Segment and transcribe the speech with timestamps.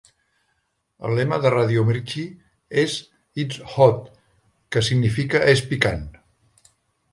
[1.09, 2.23] El lema de Radio Mirchi
[2.85, 2.97] és
[3.45, 4.09] "It's hot!",
[4.77, 6.05] que significa "És picant!".